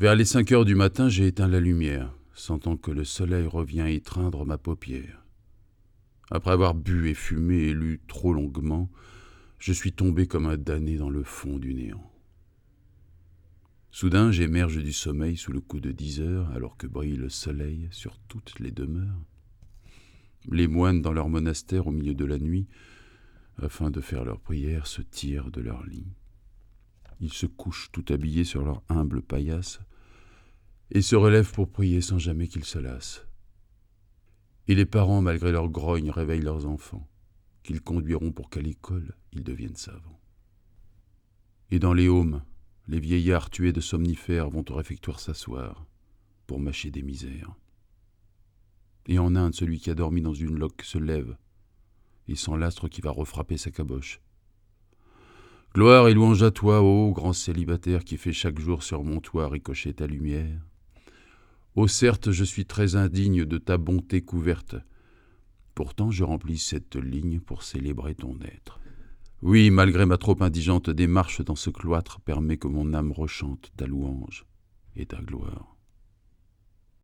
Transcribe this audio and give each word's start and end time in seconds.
Vers 0.00 0.16
les 0.16 0.24
cinq 0.24 0.50
heures 0.52 0.64
du 0.64 0.74
matin, 0.74 1.10
j'ai 1.10 1.26
éteint 1.26 1.46
la 1.46 1.60
lumière, 1.60 2.16
sentant 2.32 2.78
que 2.78 2.90
le 2.90 3.04
soleil 3.04 3.46
revient 3.46 3.84
étreindre 3.88 4.46
ma 4.46 4.56
paupière. 4.56 5.26
Après 6.30 6.52
avoir 6.52 6.74
bu 6.74 7.10
et 7.10 7.14
fumé 7.14 7.64
et 7.64 7.74
lu 7.74 8.00
trop 8.08 8.32
longuement, 8.32 8.90
je 9.58 9.74
suis 9.74 9.92
tombé 9.92 10.26
comme 10.26 10.46
un 10.46 10.56
damné 10.56 10.96
dans 10.96 11.10
le 11.10 11.22
fond 11.22 11.58
du 11.58 11.74
néant. 11.74 12.10
Soudain, 13.90 14.32
j'émerge 14.32 14.82
du 14.82 14.94
sommeil 14.94 15.36
sous 15.36 15.52
le 15.52 15.60
coup 15.60 15.80
de 15.80 15.92
dix 15.92 16.22
heures, 16.22 16.50
alors 16.52 16.78
que 16.78 16.86
brille 16.86 17.16
le 17.16 17.28
soleil 17.28 17.86
sur 17.90 18.18
toutes 18.20 18.58
les 18.58 18.70
demeures. 18.70 19.20
Les 20.50 20.66
moines 20.66 21.02
dans 21.02 21.12
leur 21.12 21.28
monastère 21.28 21.88
au 21.88 21.92
milieu 21.92 22.14
de 22.14 22.24
la 22.24 22.38
nuit, 22.38 22.68
afin 23.60 23.90
de 23.90 24.00
faire 24.00 24.24
leur 24.24 24.40
prière, 24.40 24.86
se 24.86 25.02
tirent 25.02 25.50
de 25.50 25.60
leur 25.60 25.84
lit. 25.84 26.06
Ils 27.20 27.34
se 27.34 27.44
couchent 27.44 27.90
tout 27.92 28.06
habillés 28.08 28.44
sur 28.44 28.64
leur 28.64 28.82
humble 28.88 29.20
paillasse 29.20 29.80
et 30.90 31.02
se 31.02 31.16
relèvent 31.16 31.52
pour 31.52 31.70
prier 31.70 32.00
sans 32.00 32.18
jamais 32.18 32.48
qu'ils 32.48 32.64
se 32.64 32.78
lassent. 32.78 33.26
Et 34.68 34.74
les 34.74 34.86
parents, 34.86 35.22
malgré 35.22 35.52
leur 35.52 35.68
grogne, 35.68 36.10
réveillent 36.10 36.42
leurs 36.42 36.66
enfants, 36.66 37.08
qu'ils 37.62 37.80
conduiront 37.80 38.32
pour 38.32 38.50
qu'à 38.50 38.60
l'école 38.60 39.14
ils 39.32 39.44
deviennent 39.44 39.76
savants. 39.76 40.20
Et 41.70 41.78
dans 41.78 41.92
les 41.92 42.08
haumes, 42.08 42.42
les 42.88 42.98
vieillards 42.98 43.50
tués 43.50 43.72
de 43.72 43.80
somnifères 43.80 44.50
vont 44.50 44.64
au 44.68 44.74
réfectoire 44.74 45.20
s'asseoir 45.20 45.86
pour 46.46 46.58
mâcher 46.58 46.90
des 46.90 47.02
misères. 47.02 47.54
Et 49.06 49.18
en 49.18 49.36
Inde, 49.36 49.54
celui 49.54 49.78
qui 49.78 49.90
a 49.90 49.94
dormi 49.94 50.22
dans 50.22 50.34
une 50.34 50.58
loque 50.58 50.82
se 50.82 50.98
lève 50.98 51.36
et 52.26 52.34
sent 52.34 52.56
l'astre 52.58 52.88
qui 52.88 53.00
va 53.00 53.10
refrapper 53.10 53.56
sa 53.56 53.70
caboche. 53.70 54.20
Gloire 55.74 56.08
et 56.08 56.14
louange 56.14 56.42
à 56.42 56.50
toi, 56.50 56.82
ô 56.82 57.12
grand 57.12 57.32
célibataire 57.32 58.04
qui 58.04 58.16
fait 58.16 58.32
chaque 58.32 58.58
jour 58.58 58.82
sur 58.82 59.04
mon 59.04 59.20
toit 59.20 59.48
ricocher 59.48 59.94
ta 59.94 60.06
lumière. 60.06 60.60
Ô 61.76 61.86
certes, 61.86 62.32
je 62.32 62.44
suis 62.44 62.66
très 62.66 62.96
indigne 62.96 63.44
de 63.44 63.58
ta 63.58 63.78
bonté 63.78 64.22
couverte. 64.22 64.76
Pourtant, 65.74 66.10
je 66.10 66.24
remplis 66.24 66.58
cette 66.58 66.96
ligne 66.96 67.38
pour 67.40 67.62
célébrer 67.62 68.16
ton 68.16 68.38
être. 68.40 68.80
Oui, 69.42 69.70
malgré 69.70 70.04
ma 70.04 70.18
trop 70.18 70.36
indigente 70.42 70.90
démarche 70.90 71.42
dans 71.42 71.54
ce 71.54 71.70
cloître, 71.70 72.20
permet 72.20 72.58
que 72.58 72.68
mon 72.68 72.92
âme 72.92 73.12
rechante 73.12 73.72
ta 73.76 73.86
louange 73.86 74.44
et 74.96 75.06
ta 75.06 75.22
gloire. 75.22 75.76